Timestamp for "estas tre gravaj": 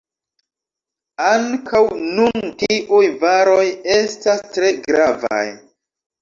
3.99-5.45